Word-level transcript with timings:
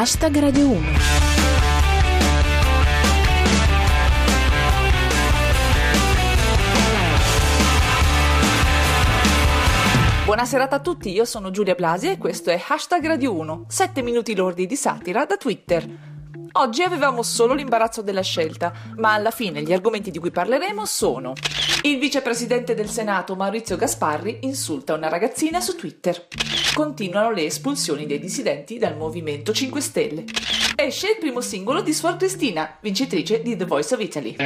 Hashtag 0.00 0.38
Radio 0.38 0.68
1. 0.68 0.80
Buona 10.24 10.44
serata 10.44 10.76
a 10.76 10.78
tutti, 10.78 11.10
io 11.10 11.24
sono 11.24 11.50
Giulia 11.50 11.74
Blasi 11.74 12.10
e 12.10 12.16
questo 12.16 12.50
è 12.50 12.62
Hashtag 12.64 13.04
Radio 13.08 13.34
1, 13.34 13.64
7 13.66 14.02
minuti 14.02 14.36
lordi 14.36 14.66
di 14.66 14.76
satira 14.76 15.26
da 15.26 15.36
Twitter. 15.36 16.17
Oggi 16.52 16.82
avevamo 16.82 17.22
solo 17.22 17.54
l'imbarazzo 17.54 18.02
della 18.02 18.22
scelta, 18.22 18.72
ma 18.96 19.12
alla 19.12 19.30
fine 19.30 19.62
gli 19.62 19.72
argomenti 19.72 20.10
di 20.10 20.18
cui 20.18 20.30
parleremo 20.30 20.84
sono 20.84 21.34
il 21.82 21.98
vicepresidente 21.98 22.74
del 22.74 22.88
Senato 22.88 23.36
Maurizio 23.36 23.76
Gasparri 23.76 24.40
insulta 24.42 24.94
una 24.94 25.08
ragazzina 25.08 25.60
su 25.60 25.76
Twitter. 25.76 26.26
Continuano 26.74 27.30
le 27.30 27.44
espulsioni 27.44 28.04
dei 28.04 28.18
dissidenti 28.18 28.78
dal 28.78 28.96
Movimento 28.96 29.52
5 29.52 29.80
Stelle. 29.80 30.24
Esce 30.74 31.10
il 31.10 31.18
primo 31.20 31.40
singolo 31.40 31.80
di 31.80 31.94
Suor 31.94 32.16
Cristina, 32.16 32.76
vincitrice 32.80 33.42
di 33.42 33.56
The 33.56 33.64
Voice 33.64 33.94
of 33.94 34.00
Italy. 34.00 34.36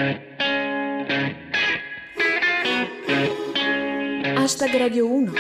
Hashtag 4.37 4.77
Radio 4.77 5.11
1. 5.11 5.33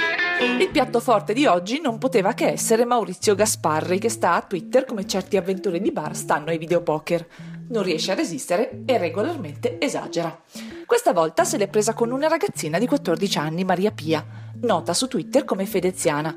Il 0.42 0.70
piatto 0.70 0.98
forte 0.98 1.34
di 1.34 1.46
oggi 1.46 1.80
non 1.80 1.98
poteva 1.98 2.32
che 2.32 2.48
essere 2.48 2.84
Maurizio 2.84 3.36
Gasparri, 3.36 4.00
che 4.00 4.08
sta 4.08 4.34
a 4.34 4.42
Twitter 4.42 4.84
come 4.84 5.06
certi 5.06 5.36
avventori 5.36 5.80
di 5.80 5.92
bar 5.92 6.16
stanno 6.16 6.50
ai 6.50 6.58
videopoker. 6.58 7.26
Non 7.68 7.84
riesce 7.84 8.10
a 8.10 8.16
resistere 8.16 8.82
e 8.84 8.98
regolarmente 8.98 9.78
esagera. 9.80 10.36
Questa 10.84 11.12
volta 11.12 11.44
se 11.44 11.58
l'è 11.58 11.68
presa 11.68 11.94
con 11.94 12.10
una 12.10 12.26
ragazzina 12.26 12.80
di 12.80 12.88
14 12.88 13.38
anni, 13.38 13.62
Maria 13.62 13.92
Pia, 13.92 14.24
nota 14.62 14.94
su 14.94 15.08
Twitter 15.08 15.44
come 15.44 15.66
Fedeziana, 15.66 16.36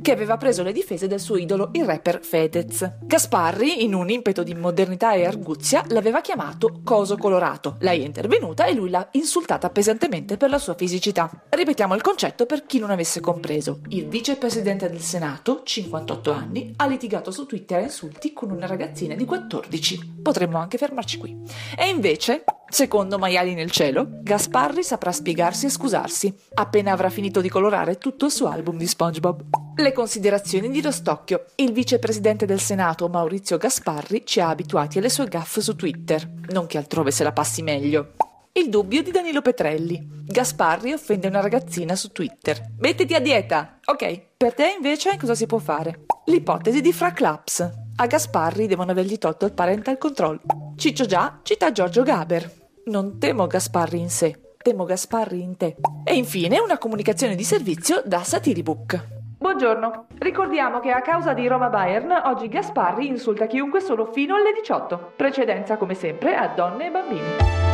che 0.00 0.12
aveva 0.12 0.36
preso 0.36 0.62
le 0.62 0.72
difese 0.72 1.06
del 1.06 1.20
suo 1.20 1.36
idolo, 1.36 1.70
il 1.72 1.84
rapper 1.84 2.20
Fedez. 2.22 2.98
Gasparri, 3.02 3.84
in 3.84 3.94
un 3.94 4.10
impeto 4.10 4.42
di 4.42 4.54
modernità 4.54 5.12
e 5.14 5.24
arguzia, 5.24 5.84
l'aveva 5.88 6.20
chiamato 6.20 6.80
Coso 6.84 7.16
Colorato. 7.16 7.76
Lei 7.80 8.02
è 8.02 8.06
intervenuta 8.06 8.64
e 8.64 8.74
lui 8.74 8.90
l'ha 8.90 9.08
insultata 9.12 9.70
pesantemente 9.70 10.36
per 10.36 10.50
la 10.50 10.58
sua 10.58 10.74
fisicità. 10.74 11.30
Ripetiamo 11.48 11.94
il 11.94 12.02
concetto 12.02 12.46
per 12.46 12.66
chi 12.66 12.78
non 12.78 12.90
avesse 12.90 13.20
compreso. 13.20 13.80
Il 13.88 14.08
vicepresidente 14.08 14.88
del 14.88 15.00
Senato, 15.00 15.62
58 15.62 16.32
anni, 16.32 16.72
ha 16.76 16.86
litigato 16.86 17.30
su 17.30 17.46
Twitter 17.46 17.78
a 17.78 17.82
insulti 17.82 18.32
con 18.32 18.50
una 18.50 18.66
ragazzina 18.66 19.14
di 19.14 19.24
14. 19.24 20.20
Potremmo 20.22 20.58
anche 20.58 20.78
fermarci 20.78 21.18
qui. 21.18 21.36
E 21.76 21.88
invece, 21.88 22.44
Secondo 22.68 23.16
Maiali 23.16 23.54
nel 23.54 23.70
cielo, 23.70 24.08
Gasparri 24.22 24.82
saprà 24.82 25.12
spiegarsi 25.12 25.66
e 25.66 25.70
scusarsi, 25.70 26.34
appena 26.54 26.90
avrà 26.90 27.10
finito 27.10 27.40
di 27.40 27.48
colorare 27.48 27.65
tutto 27.98 28.26
il 28.26 28.30
suo 28.32 28.48
album 28.48 28.76
di 28.76 28.86
SpongeBob. 28.86 29.44
Le 29.76 29.92
considerazioni 29.92 30.70
di 30.70 30.80
Rostocchio. 30.80 31.46
Il 31.56 31.72
vicepresidente 31.72 32.46
del 32.46 32.60
Senato, 32.60 33.08
Maurizio 33.08 33.56
Gasparri, 33.58 34.24
ci 34.24 34.40
ha 34.40 34.48
abituati 34.48 34.98
alle 34.98 35.08
sue 35.08 35.26
gaffe 35.26 35.60
su 35.60 35.76
Twitter. 35.76 36.26
Non 36.50 36.66
che 36.66 36.78
altrove 36.78 37.10
se 37.10 37.24
la 37.24 37.32
passi 37.32 37.62
meglio. 37.62 38.12
Il 38.52 38.70
dubbio 38.70 39.02
di 39.02 39.10
Danilo 39.10 39.42
Petrelli. 39.42 40.00
Gasparri 40.24 40.92
offende 40.92 41.26
una 41.28 41.40
ragazzina 41.40 41.94
su 41.94 42.10
Twitter. 42.10 42.72
Mettiti 42.78 43.14
a 43.14 43.20
dieta! 43.20 43.80
Ok, 43.84 44.28
per 44.36 44.54
te 44.54 44.72
invece 44.74 45.16
cosa 45.18 45.34
si 45.34 45.46
può 45.46 45.58
fare? 45.58 46.06
L'ipotesi 46.26 46.80
di 46.80 46.92
Fra 46.92 47.12
Claps. 47.12 47.70
A 47.96 48.06
Gasparri 48.06 48.66
devono 48.66 48.92
avergli 48.92 49.18
tolto 49.18 49.44
il 49.44 49.52
parental 49.52 49.98
control. 49.98 50.40
Ciccio 50.76 51.04
Già 51.04 51.40
cita 51.42 51.70
Giorgio 51.70 52.02
Gaber. 52.02 52.50
Non 52.86 53.18
temo 53.18 53.46
Gasparri 53.46 53.98
in 53.98 54.10
sé, 54.10 54.38
temo 54.66 54.84
Gasparri 54.84 55.42
in 55.42 55.56
te. 55.56 55.76
E 56.02 56.16
infine 56.16 56.58
una 56.58 56.76
comunicazione 56.76 57.36
di 57.36 57.44
servizio 57.44 58.02
da 58.04 58.24
Satiribook. 58.24 59.14
Buongiorno, 59.38 60.06
ricordiamo 60.18 60.80
che 60.80 60.90
a 60.90 61.02
causa 61.02 61.34
di 61.34 61.46
Roma 61.46 61.68
Bayern 61.68 62.10
oggi 62.24 62.48
Gasparri 62.48 63.06
insulta 63.06 63.46
chiunque 63.46 63.80
solo 63.80 64.06
fino 64.06 64.34
alle 64.34 64.52
18. 64.52 65.12
Precedenza 65.14 65.76
come 65.76 65.94
sempre 65.94 66.34
a 66.34 66.48
donne 66.48 66.86
e 66.86 66.90
bambini. 66.90 67.65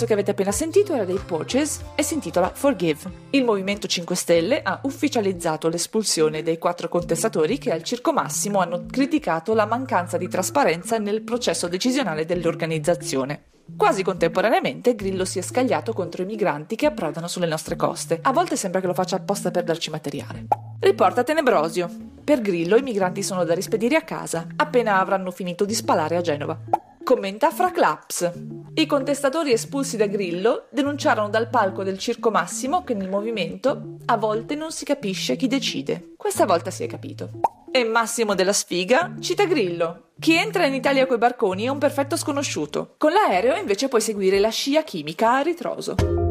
Pezzo 0.00 0.06
che 0.06 0.12
avete 0.12 0.30
appena 0.30 0.52
sentito 0.52 0.94
era 0.94 1.04
dei 1.04 1.18
Porches 1.18 1.80
e 1.94 2.02
si 2.02 2.14
intitola 2.14 2.50
Forgive. 2.54 3.28
Il 3.30 3.44
Movimento 3.44 3.86
5 3.86 4.16
Stelle 4.16 4.62
ha 4.62 4.80
ufficializzato 4.84 5.68
l'espulsione 5.68 6.42
dei 6.42 6.58
quattro 6.58 6.88
contestatori 6.88 7.58
che 7.58 7.70
al 7.70 7.82
Circo 7.82 8.12
Massimo 8.12 8.60
hanno 8.60 8.86
criticato 8.90 9.52
la 9.52 9.66
mancanza 9.66 10.16
di 10.16 10.28
trasparenza 10.28 10.98
nel 10.98 11.22
processo 11.22 11.68
decisionale 11.68 12.24
dell'organizzazione. 12.24 13.44
Quasi 13.76 14.02
contemporaneamente 14.02 14.94
Grillo 14.94 15.24
si 15.24 15.38
è 15.38 15.42
scagliato 15.42 15.92
contro 15.92 16.22
i 16.22 16.26
migranti 16.26 16.76
che 16.76 16.86
approdano 16.86 17.28
sulle 17.28 17.46
nostre 17.46 17.76
coste. 17.76 18.18
A 18.22 18.32
volte 18.32 18.56
sembra 18.56 18.80
che 18.80 18.86
lo 18.86 18.94
faccia 18.94 19.16
apposta 19.16 19.50
per 19.50 19.64
darci 19.64 19.90
materiale. 19.90 20.46
Riporta 20.80 21.22
Tenebrosio. 21.22 21.88
Per 22.24 22.40
Grillo 22.40 22.76
i 22.76 22.82
migranti 22.82 23.22
sono 23.22 23.44
da 23.44 23.54
rispedire 23.54 23.96
a 23.96 24.02
casa, 24.02 24.46
appena 24.56 24.98
avranno 24.98 25.30
finito 25.30 25.64
di 25.64 25.74
spalare 25.74 26.16
a 26.16 26.20
Genova. 26.20 26.58
Commenta 27.04 27.50
Fra 27.50 27.70
Claps. 27.70 28.30
I 28.72 28.86
contestatori 28.86 29.52
espulsi 29.52 29.96
da 29.96 30.06
Grillo 30.06 30.66
denunciarono 30.70 31.28
dal 31.28 31.48
palco 31.48 31.82
del 31.82 31.98
Circo 31.98 32.30
Massimo 32.30 32.84
che 32.84 32.94
nel 32.94 33.08
movimento 33.08 33.96
a 34.06 34.16
volte 34.16 34.54
non 34.54 34.70
si 34.70 34.84
capisce 34.84 35.36
chi 35.36 35.48
decide. 35.48 36.12
Questa 36.16 36.46
volta 36.46 36.70
si 36.70 36.84
è 36.84 36.86
capito. 36.86 37.30
E 37.72 37.84
Massimo 37.84 38.34
della 38.34 38.52
Sfiga 38.52 39.14
cita 39.20 39.44
Grillo. 39.44 40.10
Chi 40.18 40.34
entra 40.34 40.66
in 40.66 40.74
Italia 40.74 41.06
coi 41.06 41.18
barconi 41.18 41.64
è 41.64 41.68
un 41.68 41.78
perfetto 41.78 42.16
sconosciuto. 42.16 42.94
Con 42.96 43.12
l'aereo 43.12 43.56
invece 43.56 43.88
puoi 43.88 44.00
seguire 44.00 44.38
la 44.38 44.50
scia 44.50 44.82
chimica 44.82 45.36
a 45.36 45.40
ritroso. 45.40 46.29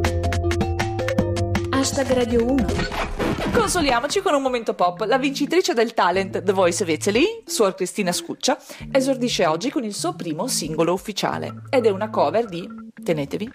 Hashtag 1.79 2.11
Radio 2.11 2.43
1. 2.43 2.65
Consoliamoci 3.53 4.19
con 4.19 4.33
un 4.33 4.41
momento 4.41 4.73
pop. 4.73 5.05
La 5.07 5.17
vincitrice 5.17 5.73
del 5.73 5.93
talent 5.93 6.43
The 6.43 6.51
Voice 6.51 6.83
of 6.83 6.89
Italy, 6.89 7.41
Suor 7.45 7.73
Cristina 7.73 8.11
Scuccia, 8.11 8.57
esordisce 8.91 9.45
oggi 9.45 9.69
con 9.69 9.85
il 9.85 9.93
suo 9.93 10.13
primo 10.13 10.49
singolo 10.49 10.91
ufficiale. 10.91 11.61
Ed 11.69 11.85
è 11.85 11.89
una 11.89 12.09
cover 12.09 12.47
di, 12.47 12.67
tenetevi, 13.01 13.49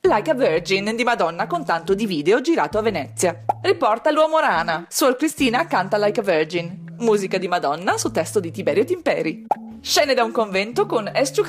Like 0.00 0.30
a 0.30 0.34
Virgin 0.34 0.96
di 0.96 1.04
Madonna 1.04 1.46
con 1.46 1.64
tanto 1.64 1.94
di 1.94 2.06
video 2.06 2.40
girato 2.40 2.76
a 2.76 2.82
Venezia. 2.82 3.44
Riporta 3.62 4.10
l'uomo 4.10 4.40
rana. 4.40 4.86
Suor 4.88 5.14
Cristina 5.14 5.68
canta 5.68 5.96
Like 5.96 6.18
a 6.18 6.24
Virgin. 6.24 6.96
Musica 6.98 7.38
di 7.38 7.46
Madonna 7.46 7.96
su 7.98 8.10
testo 8.10 8.40
di 8.40 8.50
Tiberio 8.50 8.84
Timperi. 8.84 9.46
Scene 9.80 10.12
da 10.12 10.24
un 10.24 10.32
convento 10.32 10.86
con 10.86 11.08
Esciu 11.14 11.44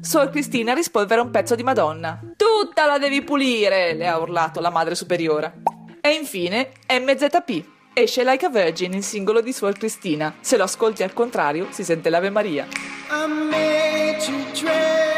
Suor 0.00 0.30
Cristina 0.30 0.74
rispolvera 0.74 1.22
un 1.22 1.30
pezzo 1.30 1.54
di 1.54 1.62
Madonna. 1.62 2.20
Tutta 2.36 2.86
la 2.86 2.98
devi 2.98 3.22
pulire, 3.22 3.94
le 3.94 4.06
ha 4.06 4.18
urlato 4.18 4.60
la 4.60 4.70
madre 4.70 4.94
superiora. 4.94 5.52
E 6.00 6.10
infine 6.10 6.72
MZP. 6.88 7.64
Esce 7.94 8.24
Like 8.24 8.44
a 8.44 8.50
Virgin, 8.50 8.92
il 8.92 9.04
singolo 9.04 9.40
di 9.40 9.52
Suor 9.52 9.74
Cristina. 9.78 10.34
Se 10.40 10.56
lo 10.56 10.64
ascolti 10.64 11.02
al 11.02 11.12
contrario, 11.12 11.68
si 11.70 11.84
sente 11.84 12.10
l'Ave 12.10 12.30
Maria. 12.30 12.66
I 13.10 13.26
made 13.26 14.18
you 14.26 14.44
dread 14.52 15.13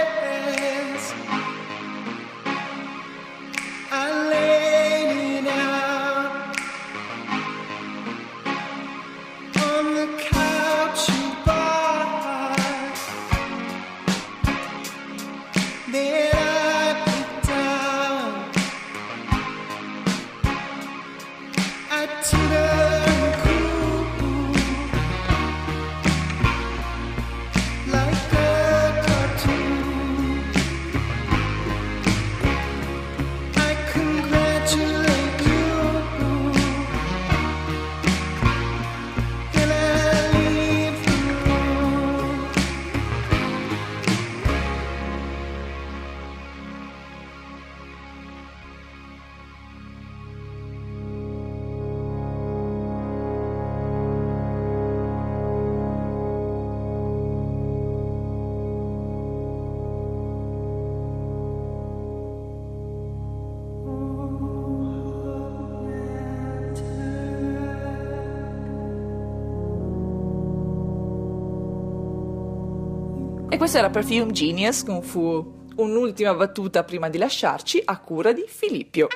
E 73.48 73.58
questo 73.58 73.78
era 73.78 73.90
Perfume 73.90 74.32
Genius 74.32 74.82
con 74.82 75.02
fu 75.02 75.68
un'ultima 75.76 76.34
battuta 76.34 76.82
prima 76.82 77.08
di 77.08 77.16
lasciarci 77.16 77.80
a 77.84 77.98
cura 78.00 78.32
di 78.32 78.44
Filippio. 78.48 79.06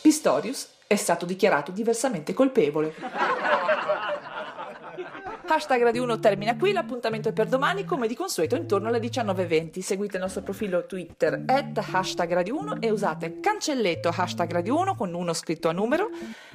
Pistorius 0.00 0.68
è 0.86 0.94
stato 0.94 1.26
dichiarato 1.26 1.72
diversamente 1.72 2.32
colpevole. 2.32 2.94
Hashtag 5.46 5.82
Radio 5.82 6.02
1 6.04 6.18
termina 6.20 6.56
qui, 6.56 6.72
l'appuntamento 6.72 7.28
è 7.28 7.32
per 7.32 7.46
domani 7.46 7.84
come 7.84 8.08
di 8.08 8.16
consueto 8.16 8.56
intorno 8.56 8.88
alle 8.88 8.98
19.20. 8.98 9.80
Seguite 9.80 10.16
il 10.16 10.22
nostro 10.22 10.42
profilo 10.42 10.86
Twitter 10.86 11.44
at 11.46 11.78
hashtag 11.92 12.32
Radio 12.32 12.58
1 12.58 12.80
e 12.80 12.90
usate 12.90 13.40
cancelletto 13.40 14.08
hashtag 14.08 14.50
Radio 14.50 14.78
1 14.78 14.96
con 14.96 15.12
uno 15.12 15.32
scritto 15.34 15.68
a 15.68 15.72
numero 15.72 16.08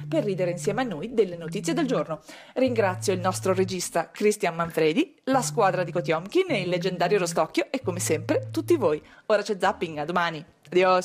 per 0.08 0.24
ridere 0.24 0.50
insieme 0.50 0.82
a 0.82 0.84
noi 0.84 1.14
delle 1.14 1.36
notizie 1.36 1.72
del 1.72 1.86
giorno. 1.86 2.20
Ringrazio 2.54 3.12
il 3.12 3.20
nostro 3.20 3.54
regista 3.54 4.10
Cristian 4.10 4.56
Manfredi, 4.56 5.14
la 5.24 5.40
squadra 5.40 5.84
di 5.84 5.92
Kotiomkin 5.92 6.46
e 6.50 6.60
il 6.62 6.68
leggendario 6.68 7.18
Rostocchio 7.18 7.68
e 7.70 7.80
come 7.82 8.00
sempre 8.00 8.48
tutti 8.50 8.76
voi. 8.76 9.00
Ora 9.26 9.42
c'è 9.42 9.56
zapping, 9.58 9.98
a 9.98 10.04
domani. 10.04 10.44
Adios! 10.66 10.98